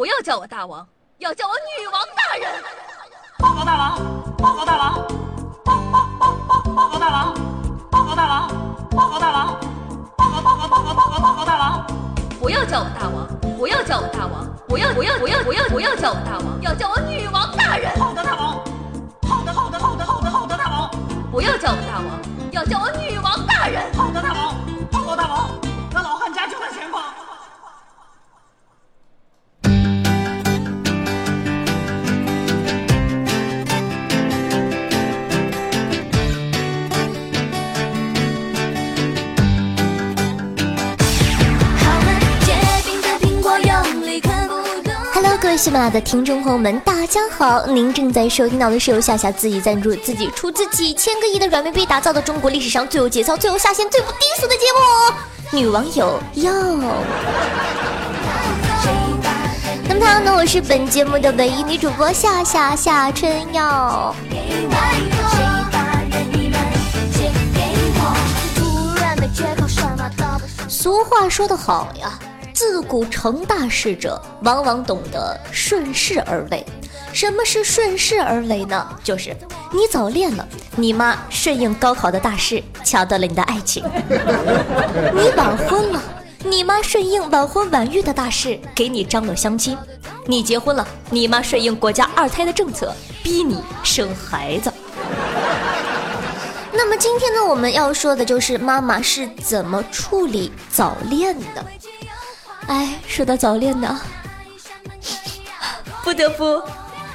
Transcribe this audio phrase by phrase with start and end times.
[0.00, 2.50] 不要叫我大王，要叫我女王大人。
[3.38, 3.98] 报告大王，
[4.38, 4.94] 报告大王，
[5.62, 7.34] 报报报报报告大王，
[7.90, 8.48] 报告大王，
[8.96, 9.60] 报告大王，
[10.16, 11.86] 报告报告报告报告报告大王。
[12.40, 13.28] 不要叫我大王，
[13.58, 17.94] 不要叫我大王，不要不要不要不要不要叫我大王，要叫我女王大人。
[18.00, 18.56] 好的，大王。
[19.28, 20.90] 好的，好的，好的，好的，好的，大王。
[21.30, 23.92] 不要叫我大王，要叫我女王大人。
[23.92, 24.69] 好的，大王。
[45.50, 47.66] 位喜马拉雅的听众朋友们，大家好！
[47.66, 55.16] 您正在收听到的是由夏夏自己赞助、自己出资几千个亿的软妹币打造的中国历史上最有节操、最有下限、最不低俗的节目——
[55.58, 56.52] 女网友哟。
[59.88, 64.14] 那么，呢，我是本节目的唯一女主播夏夏夏春瑶。
[70.68, 72.16] 俗话说得好呀。
[72.60, 76.62] 自古成大事者，往往懂得顺势而为。
[77.10, 78.86] 什么是顺势而为呢？
[79.02, 79.34] 就是
[79.72, 83.82] 你早恋了，你妈顺应高考的大势，抢断了你的爱情；
[85.16, 86.02] 你晚婚了，
[86.44, 89.74] 你妈顺应晚婚晚育的大事，给你张罗相亲；
[90.26, 94.70] 你结婚了，你妈顺应国家二胎的政策，逼你生孩子。
[96.74, 101.64] 那么今天呢，我们要说的就是妈妈是怎么处理早恋的。
[102.70, 104.00] 哎，说到早恋呢，
[106.04, 106.62] 不得不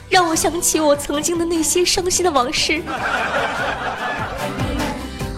[0.09, 2.83] 让我想起我曾经的那些伤心的往事。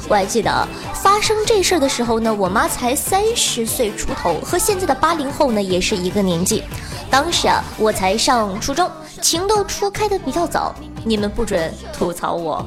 [0.09, 0.67] 我还记得
[1.07, 6.61] 发生这事儿的时候呢，我妈才三十岁出头，和现在的八零后呢也是一个年纪。
[7.09, 8.91] 当时啊，我才上初中，
[9.21, 12.63] 情窦初开的比较早，你们不准吐槽我。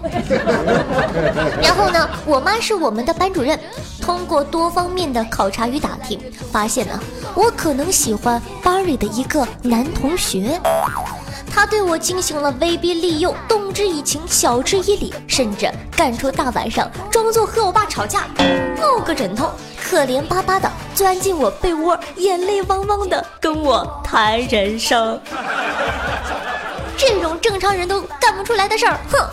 [1.60, 3.60] 然后呢，我妈是我们的班主任，
[4.00, 6.18] 通过多方面的考察与打听，
[6.50, 6.98] 发现呢，
[7.34, 10.58] 我可能喜欢班里的一个男同学。
[11.52, 18.24] 他对我进行了威逼利诱，动之以情，晓之以理，甚至干出大晚上装作和我爸吵架，
[18.80, 19.50] 抱个枕头，
[19.82, 25.20] 可怜巴巴的钻进我被窝，眼泪汪汪的跟我谈人生。
[26.96, 29.28] 这种正常人都干不出来的事儿，哼！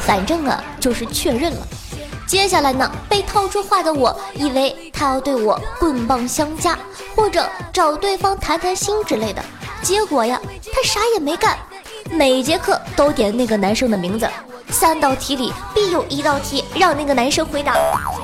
[0.00, 1.66] 反正啊，就是确认了。
[2.26, 6.76] 接下来呢，被套出话的我以为他要对我棍棒相加，
[7.14, 9.44] 或者找对方谈谈心之类的。
[9.82, 10.40] 结果呀，
[10.72, 11.56] 他啥也没干，
[12.10, 14.28] 每节课都点那个男生的名字，
[14.68, 17.74] 三道题里必有一道题让那个男生回答。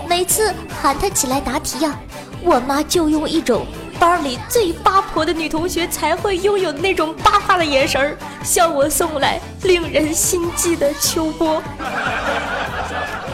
[0.08, 1.96] 每次喊他起来答题呀，
[2.42, 3.64] 我妈就用一种
[3.98, 11.62] 班里最八婆的女同学才会拥有那种八卦的眼神儿，向我送来令人心悸的秋波。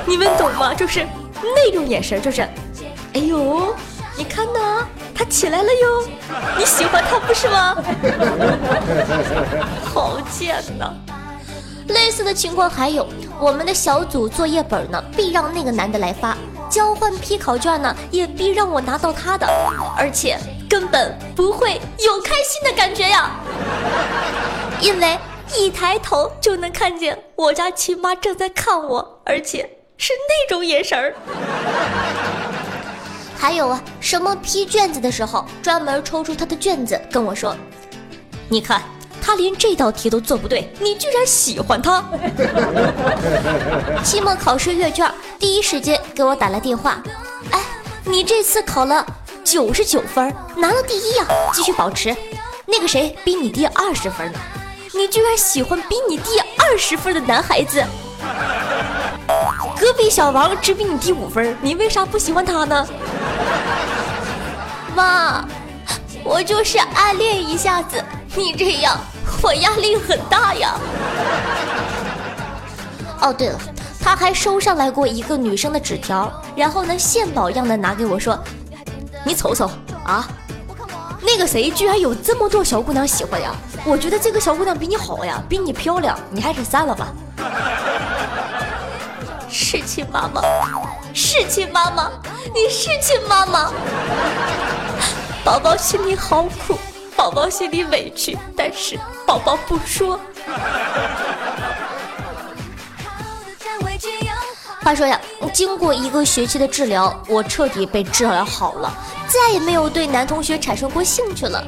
[0.05, 0.75] 你们懂吗？
[0.75, 1.07] 就是
[1.43, 2.43] 那种眼神，就是，
[3.15, 3.75] 哎呦，
[4.17, 4.87] 你看呢？
[5.19, 6.07] 他起来了哟，
[6.57, 7.75] 你喜欢他不是吗？
[9.83, 10.95] 好贱呐！
[11.89, 13.05] 类似的情况还有，
[13.41, 16.37] 我们的小组作业本呢，必让那个男的来发；
[16.71, 19.45] 交换批考卷呢，也必让我拿到他的，
[19.97, 20.39] 而且
[20.71, 23.33] 根本不会有开心的感觉呀，
[24.81, 25.19] 因为
[25.57, 31.13] 一抬头就能看见我家亲妈正在看我，而且是那种眼神儿。
[33.39, 37.57] 还有啊，什么批卷子的时候，专门抽出他的卷子跟我说
[38.51, 38.83] ：“你看，
[39.23, 42.05] 他连这道题都做不对，你居然喜欢他。
[44.03, 47.01] ”期末考试阅卷，第一时间给我打来电话
[47.53, 47.65] ：“哎，
[48.05, 49.07] 你这次考了
[49.45, 51.25] 九十九分，拿了第一呀，
[51.55, 52.15] 继续保持。
[52.67, 54.39] 那个谁比你低二十分呢？
[54.93, 57.85] 你居然喜欢比你低二十分的男孩子。”
[59.79, 62.87] 隔壁小王只比你低五分，你为啥不喜欢他呢？
[64.95, 65.45] 妈，
[66.25, 68.03] 我就是暗恋一下子，
[68.37, 68.99] 你这样
[69.43, 70.75] 我压力很大呀。
[73.21, 73.59] 哦，对了，
[74.01, 78.39] 他还收上来过一个女生的纸条，然后呢，献宝一样的拿给我说
[79.25, 79.69] ：“你瞅瞅
[80.05, 80.27] 啊，
[81.21, 83.53] 那个谁居然有这么多小姑娘喜欢呀？
[83.85, 87.09] 我觉得这个小姑娘比你好呀，比你漂亮，你还是散了吧。
[89.51, 90.43] ”是亲妈妈，
[91.15, 92.11] 是亲妈妈，
[92.55, 93.71] 你是亲妈妈。
[95.45, 96.79] 宝宝心里好苦，
[97.17, 100.19] 宝宝心里委屈，但是宝宝不说。
[104.83, 105.21] 话说呀，
[105.53, 108.93] 经过一个学期的治疗，我彻底被治疗好了，
[109.27, 111.63] 再也没有对男同学产生过兴趣了。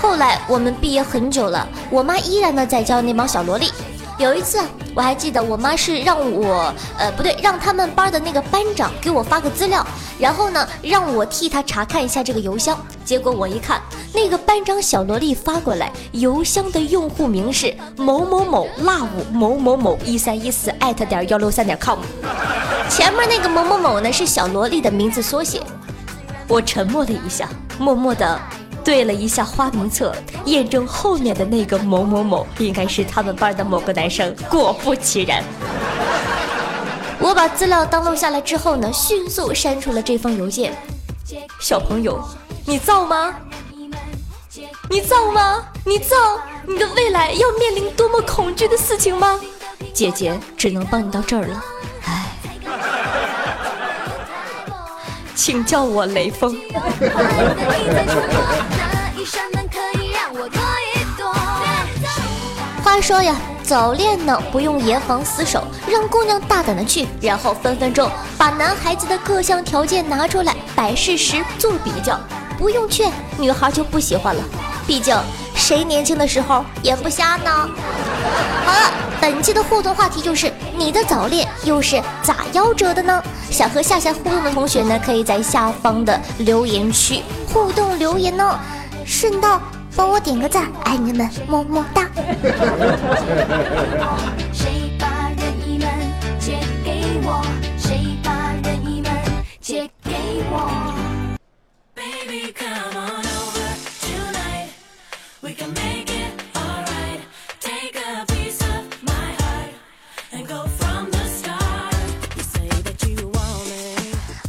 [0.00, 3.72] 后来我们毕业很久了，我妈依然呢在教那帮小萝莉。
[4.20, 4.60] 有一次，
[4.94, 9.84] 我还记得我妈是让我，呃，不对，让他们班的那个班长给我发个资料，
[10.18, 12.76] 然后呢，让我替他查看一下这个邮箱。
[13.02, 13.80] 结果我一看，
[14.12, 21.98] 那个班长小萝莉发过来，邮箱的用户名是某某某 love 某某某一三一四艾特点幺六三点 com，
[22.90, 25.62] 前面那个某某某呢是小萝莉的名字缩写。
[26.46, 28.38] 我沉默了一下，默默的。
[28.84, 30.14] 对了一下花名册，
[30.46, 34.34] 验证后面的那个某某某应该是他们班的某个男生。
[34.48, 35.44] 果不其然，
[37.18, 40.72] 我把资料登录下来之后呢，迅速删除了这封邮件。
[41.60, 42.22] 小朋友，
[42.64, 43.34] 你造吗？
[44.88, 45.64] 你造吗？
[45.84, 46.16] 你造？
[46.66, 49.40] 你的未来要面临多么恐惧的事情吗？
[49.94, 51.62] 姐姐只能帮你到这儿了。
[55.40, 56.54] 请叫我雷锋。
[62.84, 72.20] 话说呀，早恋呢不用严防死守，让姑娘大胆的去，然后分分钟把男孩子的各项条件拿出来摆事实做比较，
[72.58, 74.42] 不用劝，女孩就不喜欢了。
[74.86, 75.16] 毕竟
[75.54, 77.50] 谁年轻的时候眼不瞎呢？
[78.66, 83.22] 好了，本期的互动话题就是你的早恋又是咋夭折的呢？
[83.50, 87.22] 想和夏夏互动的同学呢，可以在下方的留言区
[87.52, 88.58] 互动留言哦。
[89.04, 89.60] 顺道。
[89.96, 92.08] 帮我点个赞，爱你们，么么哒。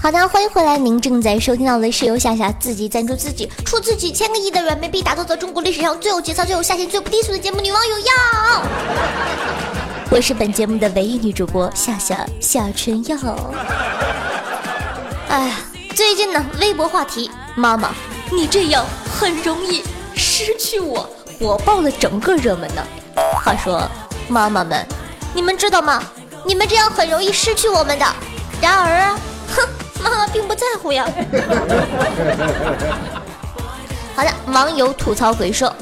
[0.01, 3.47] 好的，欢迎回来，您正在收听到的是由夏夏自己赞助自己。
[3.63, 8.05] 出自几千个亿的软妹币，打造的中国历史上最有节操、最有下限、最不低俗的节目《女王有药》。
[10.09, 13.15] 我是本节目的唯一女主播夏夏夏春药。
[15.29, 15.57] 哎呀，
[15.93, 17.91] 最近呢，微博话题，妈妈，
[18.31, 18.83] 你这样
[19.19, 19.83] 很容易
[20.15, 21.07] 失去我，
[21.39, 22.83] 火爆了整个热门呢。
[23.35, 23.87] 话说，
[24.27, 24.83] 妈妈们，
[25.31, 26.01] 你们知道吗？
[26.43, 28.05] 你们这样很容易失去我们的。
[28.59, 29.19] 然而啊，
[30.03, 31.05] 妈妈并不在乎呀。
[34.15, 35.73] 好的，网友吐槽鬼说，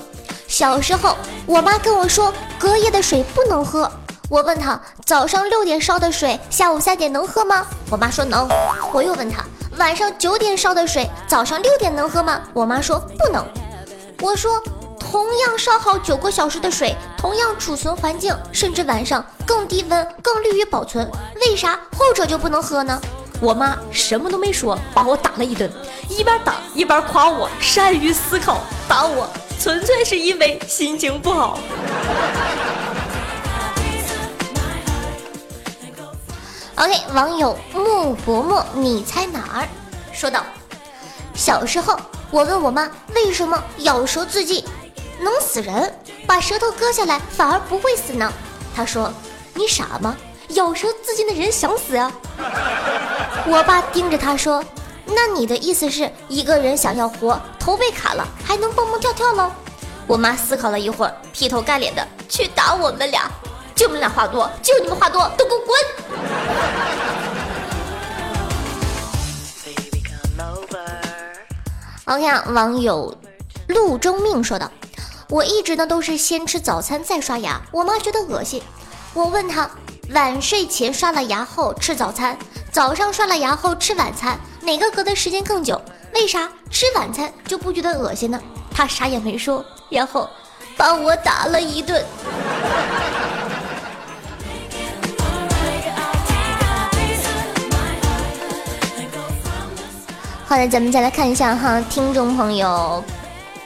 [0.47, 3.91] 小时候我妈跟我说隔夜的水不能喝。
[4.29, 7.65] 我问她早上六点烧的水，下午三点能喝吗？
[7.89, 8.47] 我妈说能。
[8.93, 9.43] 我又问她
[9.77, 12.41] 晚上九点烧的水，早上六点能喝吗？
[12.53, 13.43] 我妈说不能。
[14.21, 14.61] 我说
[14.99, 21.09] 同样烧好九个小时的水，同样储存环境，甚至晚上更低温、更利于保存，
[21.41, 23.01] 为啥后者就不能喝呢？
[23.41, 25.71] 我妈什么都没说，把我打了一顿，
[26.09, 31.57] 一边打一边夸我善于思考，打我纯粹是因为心情不好。
[36.75, 39.67] OK，网友木伯伯，你猜哪儿？
[40.11, 40.43] 说道：
[41.33, 41.97] 小时候
[42.31, 44.63] 我问我妈为什么咬舌自尽
[45.21, 45.93] 能死人，
[46.27, 48.31] 把舌头割下来反而不会死呢？
[48.75, 49.13] 她说：
[49.53, 50.15] 你傻吗？
[50.55, 52.11] 咬舌自尽的人想死呀！
[53.47, 54.63] 我爸盯着他说
[55.05, 59.51] ：“那你的意思是一个人想要活，头被砍了还能蹦蹦跳跳喽？”
[60.07, 63.29] 我妈思考了一会儿，劈头盖脸的去打我们俩，
[63.75, 65.77] 就你们俩话多，就你们话多，都给我滚！
[72.15, 73.15] OK，啊网友
[73.67, 74.71] 陆中命说道
[75.29, 78.63] ：“我一直呢都是先吃早餐再刷牙，我妈觉得恶心，
[79.13, 79.69] 我问她。”
[80.11, 82.35] 晚睡前刷了牙后吃早餐，
[82.71, 85.79] 早上刷了牙后吃晚餐，哪个隔的时间更久？
[86.15, 88.41] 为啥吃晚餐就不觉得恶心呢？
[88.73, 90.27] 他啥也没说，然后
[90.75, 92.03] 把我打了一顿。
[100.47, 103.03] 后来，咱们再来看一下哈，听众朋友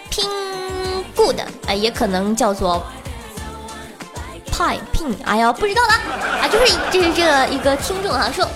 [0.10, 0.30] 拼
[1.16, 2.86] good 啊，也可能叫做。
[4.54, 5.94] 派聘，哎呀，不知道了
[6.40, 8.48] 啊，就是这是这一个听众啊说，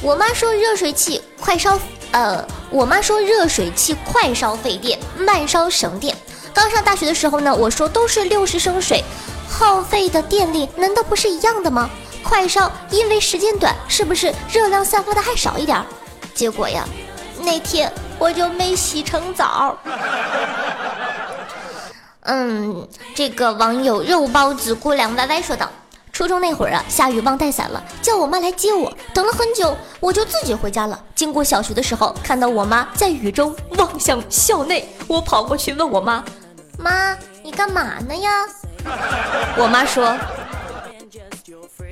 [0.00, 1.78] 我妈说热水器快烧，
[2.12, 6.16] 呃，我妈说热水器快烧费电，慢烧省电。
[6.54, 9.04] 刚上大学的时候呢，我说都是六十升水，
[9.46, 11.90] 耗费的电力难道不是一样的吗？
[12.22, 15.84] 快烧因为时间短，是不是热量散发的还少一点？
[16.34, 16.84] 结果呀，
[17.42, 19.76] 那天我就没洗成澡。
[22.30, 25.66] 嗯，这个网友肉包子姑娘歪歪说道
[26.12, 31.02] ：“初中那会儿啊，下雨忘带伞了，叫我妈来接我，等了很久，我就自己回家了。
[31.14, 36.22] 经过小学的时候，看到我妈在雨中望向校内，我跑过去问我妈：
[36.78, 38.46] 妈，你干嘛呢呀？
[39.56, 40.14] 我妈说：“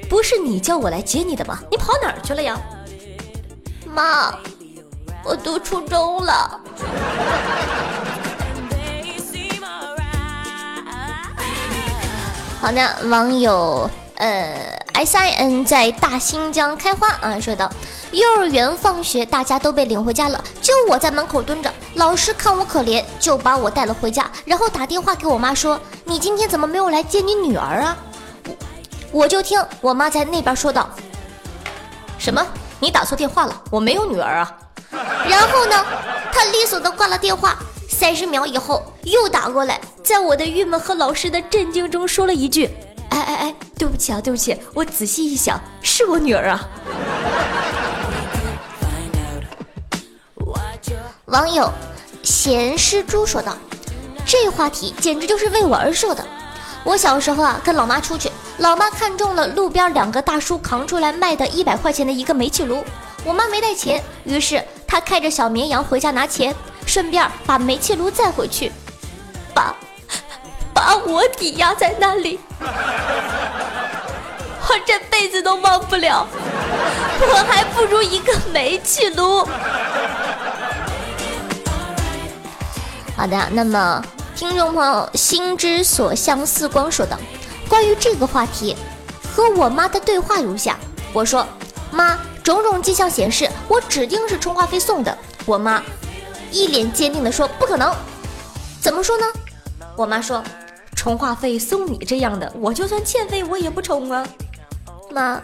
[0.07, 1.61] 不是你叫我来接你的吗？
[1.71, 2.61] 你跑哪儿去了呀？”
[3.88, 4.38] 妈，
[5.25, 6.61] 我读初中了。
[12.66, 17.70] 好的，网友呃 S I N 在大新疆开花啊，说道：
[18.11, 21.73] 幼儿园放学大家都被领回家了，就我在门口蹲着。
[21.94, 27.96] 老师看我可怜，就把我带了回家，然后打电话给我妈说：“你今天怎么没有来接你女儿啊？”
[28.42, 28.56] 我
[29.12, 30.90] 我就听我妈在那边说道
[32.18, 32.44] ：“什么？
[32.80, 34.52] 你打错电话了，我没有女儿啊。”
[35.30, 35.87] 然后呢，
[36.32, 37.56] 她利索的挂了电话。
[37.99, 42.69] 三十秒以后又打过来，在我的郁闷和老师的震惊中说了一句
[43.09, 46.69] ：“哎哎哎，对不起啊，对不起，我仔细一想，是我女儿啊。”
[51.25, 51.73] 网友
[52.23, 53.57] 咸湿猪说道
[54.26, 56.23] ：“这话题简直就是为我而设的。
[56.85, 62.85] 我小时候啊，跟老妈出去，老妈看中了路边两个大叔扛出来卖的一百块钱的一个煤气炉，
[63.25, 66.55] 我妈没带钱，于是她开着小绵羊回家拿钱，
[66.87, 68.73] 顺便把煤气炉载回去，
[69.52, 69.76] 把
[70.73, 72.66] 把我抵押在那里，我
[74.87, 76.26] 这辈子都忘不了，
[77.21, 79.47] 我还不如一个煤气炉。”
[83.16, 87.19] 好的，那么听众朋友心之所向似光说道
[87.69, 88.76] ：“关于这个话题，
[89.35, 90.78] 和我妈的对话如下。
[91.12, 91.47] 我说，
[91.90, 95.16] 妈，种种迹象显示我指定是充话费送的。
[95.47, 95.83] 我妈
[96.57, 97.95] 一脸坚定的说，不可能。
[98.81, 99.27] 怎么说呢？
[99.95, 100.43] 我妈说，
[100.95, 104.27] 充话费送你这样的，我就算欠费我也不充啊。
[105.11, 105.39] 妈，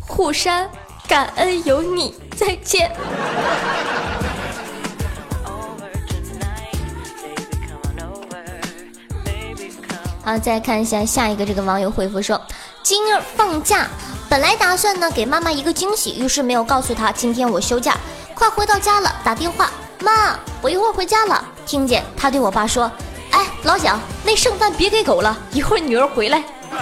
[0.00, 0.70] 虎山，
[1.08, 2.92] 感恩有你，再见。
[10.24, 12.40] 好，再看一下下一个这个网友回复说：
[12.84, 13.88] 今儿放假，
[14.28, 17.96] 本来打算呢给妈妈一个惊喜，于是没有告诉她今天我休假。
[18.38, 19.68] 快回到家了，打电话，
[20.00, 21.44] 妈，我一会儿回家了。
[21.66, 22.88] 听见他对我爸说
[23.32, 26.44] ：“哎，老蒋，那剩饭别给狗了，一会儿女儿回来。”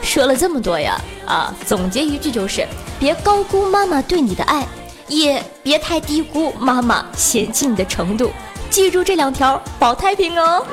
[0.00, 2.66] 说了这么多呀，啊，总结一句就是：
[2.98, 4.66] 别高估妈妈对你的爱，
[5.06, 8.32] 也别太低估妈妈嫌弃你的程度。
[8.70, 10.64] 记住这两条，保太平哦。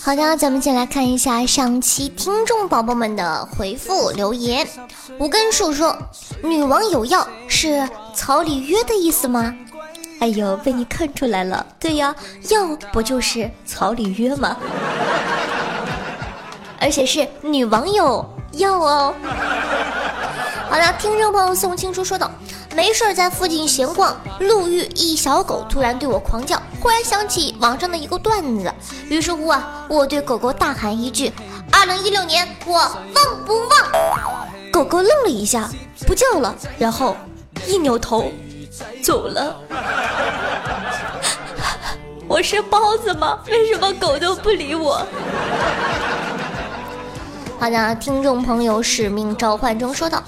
[0.00, 4.66] 好的，咱们先来看一下上期听众宝宝们的回复留言。
[5.18, 5.96] 无根树说
[6.44, 9.52] ：“女王有药是草里约的意思吗？”
[10.20, 11.66] 哎呦，被你看出来了。
[11.80, 12.14] 对呀，
[12.50, 14.56] 药不就是草里约吗？
[16.78, 19.14] 而且是女网友要哦。
[20.70, 22.30] 好的，听众朋友宋青书说道
[22.76, 26.60] ：“没事儿在附近闲逛，路遇一小狗，突然对我狂叫。
[26.78, 28.70] 忽然想起网上的一个段子，
[29.08, 31.32] 于是乎啊，我对狗狗大喊一句
[31.72, 32.94] ：‘二零一六年，我旺
[33.46, 33.70] 不旺？’
[34.70, 35.70] 狗狗愣了一下，
[36.06, 37.16] 不叫了，然后
[37.66, 38.30] 一扭头。”
[39.02, 39.56] 走了，
[42.28, 43.38] 我是包子吗？
[43.48, 45.00] 为什么狗都不理我？
[47.58, 50.22] 好的，听众朋友，使命召唤中说道：“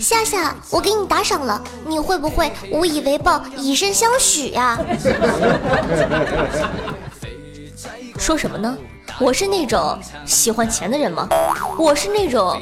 [0.00, 4.78] 夏夏，我给你打赏了，你会不会无以为报，以身相许呀？”
[8.18, 8.76] 说什么呢？
[9.18, 11.28] 我是那种喜欢钱的人吗？
[11.76, 12.60] 我是那种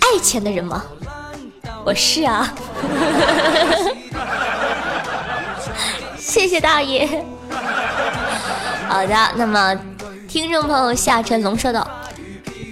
[0.00, 0.84] 爱钱的人吗？
[1.84, 2.54] 我是啊，
[6.16, 7.24] 谢谢大爷。
[8.88, 9.76] 好的，那么
[10.28, 11.86] 听众朋友夏晨龙说道：“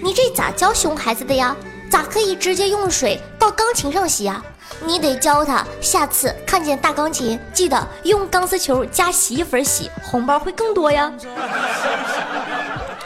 [0.01, 1.55] 你这咋教熊孩子的呀？
[1.95, 4.43] 咋可以直接用水到钢琴上洗呀？
[4.83, 11.09] 你得教他，下次看见大钢琴，记得用钢丝球加洗衣粉洗，红包会更多呀。”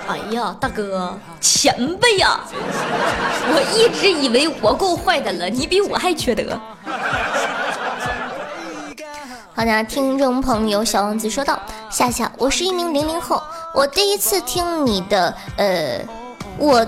[0.10, 2.40] 哎呀，大哥，前辈呀！
[2.50, 6.60] 我一直以为我够坏的了，你比我还缺德。
[9.54, 11.60] 好的，听众朋友小王子说道
[11.92, 13.40] ：“夏夏，我是一名零零后，
[13.76, 16.00] 我第一次听你的，呃，
[16.58, 16.84] 我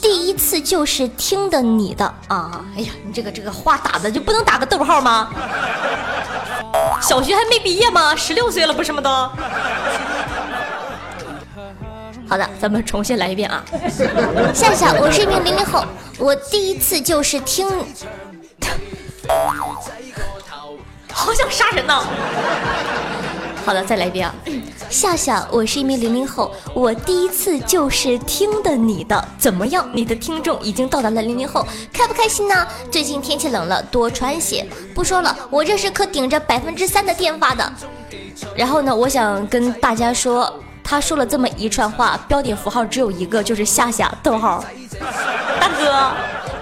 [0.00, 2.64] 第一次就是听的你的啊！
[2.76, 5.28] 哎呀，你这个这个话打的就不能打个逗号吗？
[7.02, 8.16] 小学还没毕业吗？
[8.16, 9.00] 十六岁了不是吗？
[9.02, 9.10] 都。
[12.28, 13.62] 好的，咱们重新来一遍啊！
[14.54, 15.84] 夏夏，我是一名零零后，
[16.18, 17.68] 我第一次就是听，
[21.12, 22.02] 好想杀人呢。
[23.64, 24.34] 好的，再来一遍啊！
[24.90, 29.88] 夏夏，我是一名零零后，我第一次就是听的你的，怎么样？
[29.92, 32.66] 你的听众已经到达了零零后，开不开心呢？
[32.90, 34.66] 最近天气冷了，多穿些。
[34.94, 37.72] 不说了，我这是可顶着百分之三的电发的。
[38.56, 40.52] 然后呢，我想跟大家说。
[40.82, 44.64] 他说了这么一串话，标点符号只有一个，就是夏夏逗号。
[45.60, 46.10] 大哥，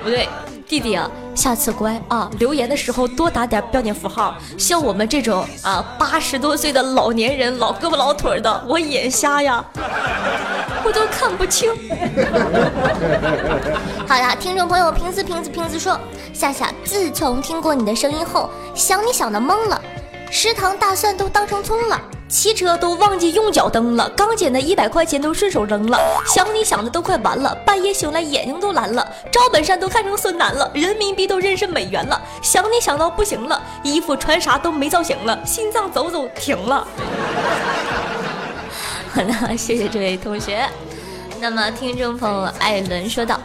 [0.05, 0.29] 不对，
[0.69, 4.37] 弟弟啊，下次乖啊，留言的时候多打点标点符号。
[4.59, 9.65] 像我们这种啊八十多岁的老年人，老胳膊老腿的，我眼瞎呀，
[10.83, 11.71] 我都看不清。
[14.09, 15.97] 好呀，听众朋友，瓶子瓶子瓶子说，
[16.35, 19.81] 夏夏自从听过你的声音后，想你想的懵了，
[20.31, 22.01] 食堂大蒜都当成葱了。
[22.29, 36.87] 骑车都忘记用脚蹬了，刚捡的一百块钱都顺手扔了，想你想的都快完了，半夜醒来眼睛都蓝了，赵本山都看成孙楠了，人民币都认识美元了，想你想到不行了，衣服穿啥都没造型了，心脏走走停了。
[39.11, 40.69] 好的，谢谢这位同学。
[41.41, 43.41] 那么听众朋友艾伦说道。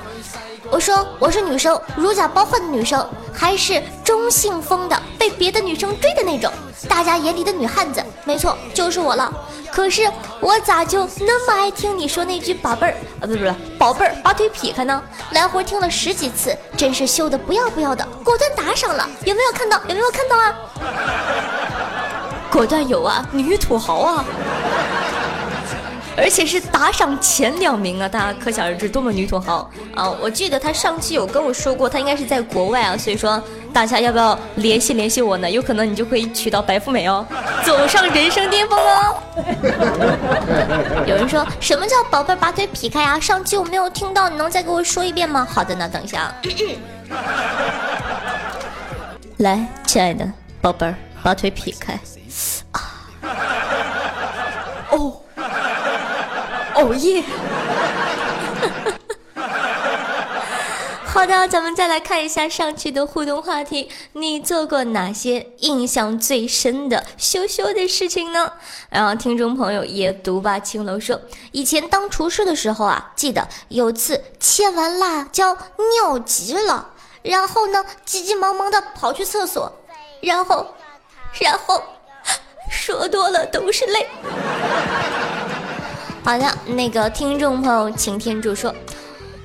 [0.71, 6.51] 我说我是女生，如假包换的女生，还是中性风的，被别的女生追的那种，
[6.89, 9.31] 大家眼里的女汉子，没错，就是我了。
[9.71, 10.01] 可是
[10.41, 15.01] 我咋就那么爱听你说那句宝贝儿啊，不不不，宝贝儿，把腿劈开呢？
[15.31, 19.81] 来回听了十几次，真是秀的不要不要的，果断打赏了，有没有看到？
[19.87, 20.53] 有没有看到啊？
[22.51, 24.25] 果断有啊，女土豪啊！
[26.15, 30.07] 而且是打赏前两名啊，大家可想而知多么女土豪啊！
[30.21, 33.41] 我记得他上期有跟我说过，他应该是在国外啊，所以说
[33.73, 35.49] 大家要不要联系联系我呢？
[35.49, 37.25] 有可能你就可以娶到白富美哦，
[37.65, 39.15] 走上人生巅峰哦！
[41.07, 43.19] 有人说什么叫宝贝把腿劈开啊？
[43.19, 45.47] 上期我没有听到，你能再给我说一遍吗？
[45.49, 46.31] 好的呢，等一下。
[49.37, 50.25] 来，亲爱的
[50.61, 51.93] 宝贝儿，把腿劈开
[52.71, 52.79] 啊！
[54.91, 55.13] 哦。
[56.75, 57.23] 哦耶！
[61.13, 68.51] 好的，咱们再来看一下上期的互动话题，你做过哪些印象最深的羞羞的事情呢？
[68.89, 71.21] 然后听众朋友也读吧，青楼说，
[71.51, 75.55] 以前当厨师的时候啊，记得有次切完辣椒
[76.01, 76.89] 尿急了，
[77.21, 79.71] 然后呢急急忙忙的跑去厕所，
[80.19, 80.65] 然后，
[81.39, 81.83] 然后
[82.71, 84.07] 说多了都是泪。
[86.25, 88.73] 好的，那个听众朋友擎天柱说，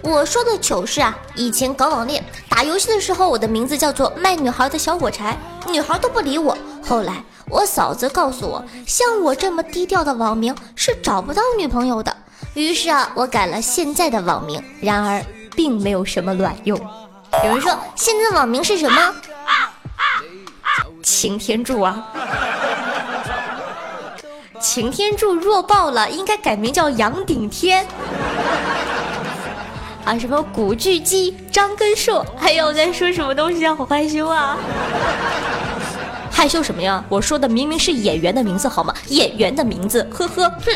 [0.02, 5.36] 我说的糗事啊，以前搞网恋打游戏的时候，我的名字叫做卖女孩的小火柴，
[5.68, 6.56] 女孩都不理我。
[6.82, 12.16] 后来我嫂子告诉我，像我这么低调的网名是找不到女朋友的。
[12.54, 15.22] 于是啊，我改了现在的网名，然而
[15.54, 16.78] 并没有什么卵用。
[17.44, 19.14] 有人说现在的网名是什么？
[21.02, 22.06] 擎天柱啊。
[24.60, 27.86] 擎天柱弱爆了，应该改名叫杨顶天。
[30.08, 33.74] 啊，什么古巨基、张根硕，还有在说什么东西啊？
[33.74, 34.56] 好害羞啊！
[36.32, 37.04] 害羞什么呀？
[37.10, 38.94] 我说的明明是演员的名字好吗？
[39.08, 40.72] 演员的名字，呵呵，哼。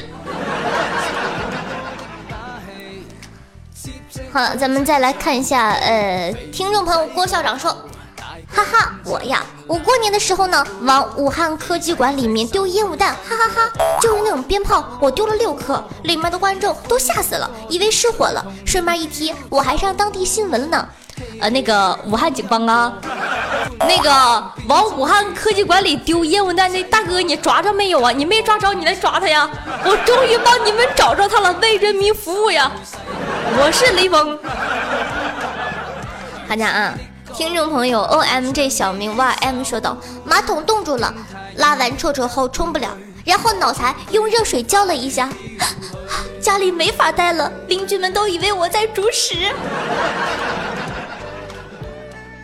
[4.30, 7.74] 好，咱们再来看一下，呃，听众朋友郭校长说。
[8.54, 18.44] 哈哈，我呀，我过年的时候呢，往武汉科技馆里面丢烟雾弹，哈哈哈，就是那种鞭炮，我丢了六颗，里面的观众都吓死了，以为失火了。
[18.66, 20.88] 顺便一提，我还上当地新闻了呢。
[21.40, 22.92] 呃，那个武汉警方啊，
[23.80, 24.10] 那个
[24.68, 28.10] 往武汉科技馆里丢烟雾弹那大哥，你抓着没有啊？
[28.10, 29.48] 你没抓着，你来抓他呀！
[29.84, 32.70] 我终于帮你们找着他了，为人民服务呀！
[33.58, 34.38] 我是雷锋，
[36.48, 36.94] 大家啊。
[37.34, 41.12] 听众朋友，O M G 小明 Y M 说道：“马桶冻住了，
[41.56, 45.30] 拉完臭臭后冲不了，然后脑残用热水浇了一下，
[46.40, 49.50] 家里没法待了，邻居们都以为我在煮屎。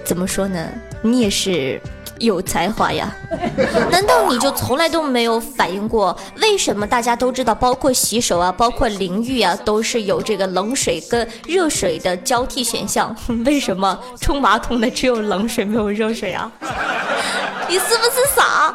[0.04, 0.66] 怎么说呢？
[1.02, 1.80] 你也是。”
[2.18, 3.14] 有才华呀？
[3.90, 13.14] 难道你就从来都没有反应过，为什么大家都知道，包括洗手啊，包括淋浴啊，都是有这个冷水跟热水的交替选项？
[13.44, 16.50] 为什么冲马桶的只有冷水没有热水啊？
[17.68, 18.74] 你是不是傻？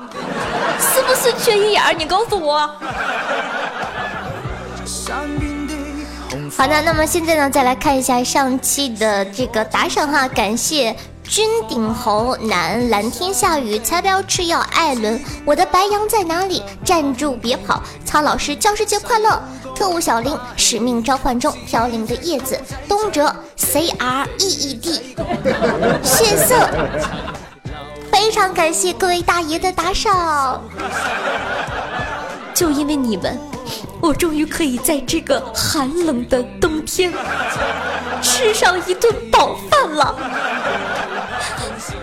[0.80, 1.94] 是不是缺心眼儿？
[1.94, 2.70] 你告诉我。
[6.56, 16.62] 好的，那么现在呢，再来看一下上期的这个打赏哈，感谢君顶猴男蓝天下雨才不要吃药艾伦，我的白羊在哪里？
[16.84, 17.82] 站住别跑！
[18.06, 19.42] 曹老师教师节快乐！
[19.76, 25.16] 特务小林使命召唤中飘零的叶子，东哲 C R E E D，
[26.04, 26.70] 血色。
[28.12, 30.62] 非常感谢各位大爷的打赏，
[32.54, 33.40] 就因为你们，
[34.00, 37.12] 我终于可以在这个寒冷的冬天
[38.22, 40.16] 吃上一顿饱饭了，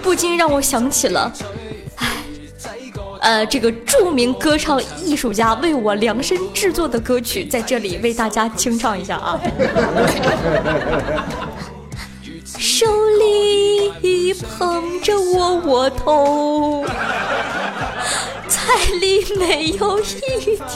[0.03, 1.33] 不禁让我想起了，
[1.97, 2.09] 唉，
[3.21, 9.41] 呃，这个著名歌唱艺术家为我量身制作的歌曲，在这里为大家清唱一下啊。
[12.59, 12.87] 手
[13.19, 16.85] 里捧着窝窝头，
[18.49, 20.67] 菜里没有一点。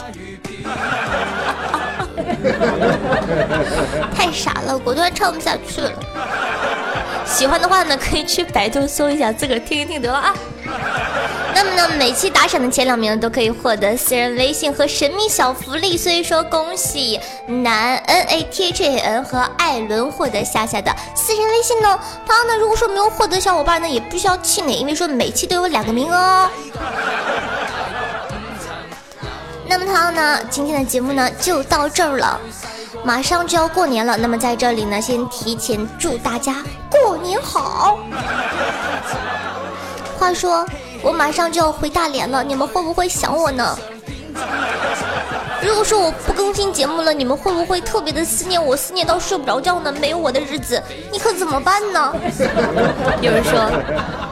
[4.14, 5.92] 太傻了，果断唱不下去了。
[7.34, 10.32] 喜欢的话呢，可以去百度搜一下，自个儿听一听得了啊。
[11.52, 17.18] 那么呢，每期打赏的前两名都可以获得私人微信和神秘小福利，所以说恭喜
[17.48, 21.98] 南 N A T H A N 和艾伦获得夏夏的私人微信呢。
[22.24, 26.48] 当然呢，如果说没有获得小伙伴呢，也不需要气馁，因为说每期都有两个名额哦。
[29.66, 32.40] 那么他呢，今天的节目呢就到这儿了，
[33.04, 36.56] 马上就要过年了，那么在这里呢，先提前祝大家
[36.90, 37.98] 过年好。
[40.18, 40.66] 话说。
[41.02, 43.78] 我马上就要回大连了，你们会不会想我呢？
[45.60, 49.92] 如果说我不更新节目了，你们会不会特别的思念我，思念到睡不着觉呢？
[50.00, 52.14] 没有我的日子，你可怎么办呢？
[53.20, 53.70] 有人说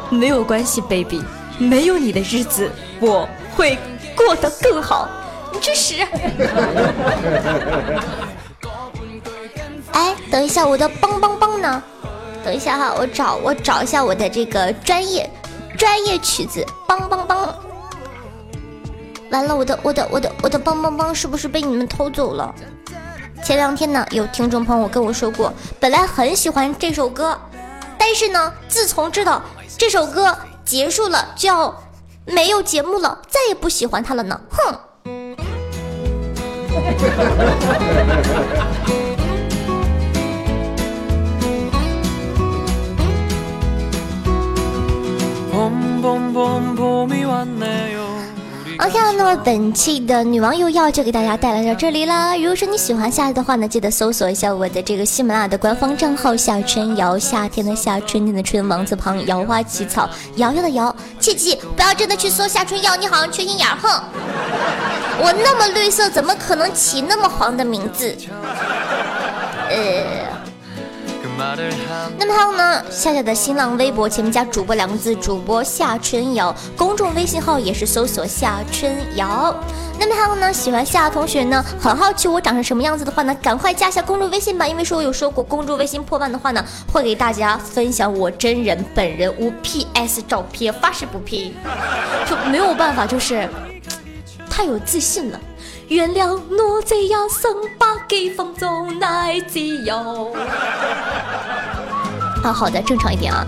[0.08, 1.22] 没有关系，baby，
[1.58, 3.76] 没有你的日子我会
[4.16, 5.06] 过得更好。
[5.52, 5.94] 你去死！
[9.92, 11.82] 哎，等一下，我的梆梆梆呢？
[12.44, 15.30] 等一下哈，我找我找一下我的这个专业。
[15.78, 17.48] 专业曲子，梆梆梆！
[19.30, 22.54] 完了，我的我的我的我的梆梆梆是不是被你们偷走了？
[23.42, 27.36] 前两天呢，有听众朋友跟我说过，本来很喜欢这首歌，
[27.98, 29.42] 但是呢，自从知道
[29.76, 31.74] 这首歌结束了就要
[32.26, 34.40] 没有节目了，再也不喜欢它了呢。
[34.50, 34.78] 哼
[48.78, 52.36] ！OK，那么本期的女王又要就给大家带来到这里啦。
[52.36, 60.94] 如果说你喜欢夏日的话呢，记得搜索一下我的这个喜马拉雅的官方账号夏春瑶，夏天的夏，春天的春，王字旁，瑶花起草，瑶瑶的瑶。
[61.20, 64.02] 切记不要真的去搜夏春瑶，你好像缺心眼儿，哼！
[65.20, 68.16] 我那么绿色，怎么可能起那么黄的名字？
[69.70, 70.21] 呃。
[72.18, 79.54] 那么还有呢，夏夏的新浪微博前面加主播两个字，主播夏春瑶，公众微信号也是搜索夏春瑶。
[79.98, 91.54] 那么还有呢，喜欢夏同学呢，很好奇我长成什么样子的话呢，赶快加一下公众微信吧，因为说我有说过，公众微信破万的话呢，会给大家分享我真人本人无 PS 照片，发誓不 P，
[92.26, 93.48] 就没有办法，就是
[94.50, 95.40] 太有自信了。
[95.88, 100.32] 原谅我这一生把给放纵爱自由。
[102.42, 103.46] 啊，好的，正常一点啊。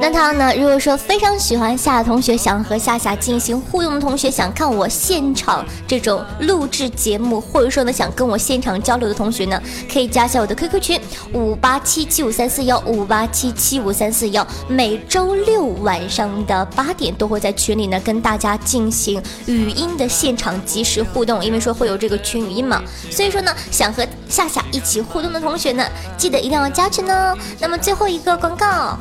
[0.00, 0.52] 那他呢？
[0.56, 11.00] 如果说非常喜欢夏同学，想和夏夏进行互动的同学，想看我现场这种录制节目，或者说呢想跟我现场交流的同学呢，可以加一下我的 QQ 群
[11.32, 14.44] 五八七七五三四幺五八七七五三四幺。
[14.66, 27.36] 每周六晚上的八点都会在群里呢跟大家进行语音的现场即时互动，因为说会有这个群语音嘛，所以说呢想和夏夏一起互动的同学呢，记得一定要加群哦。
[27.60, 28.96] 那么最后一个广告。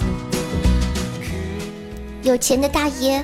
[2.22, 3.24] 有钱的大爷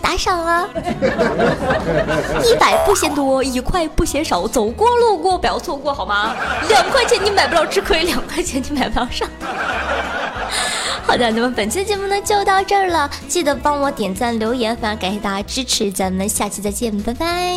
[0.00, 0.68] 打赏了，
[2.44, 6.34] 一百不嫌多，一块不嫌少，走过路过不要错过，好吗？
[6.68, 9.28] 两块钱你买不了吃亏，两块钱你买不了上。
[11.06, 17.54] 好的，那么本期节目呢就到这儿了，记得帮我点赞留言，非常感谢大家支持，咱们下期再见，拜拜。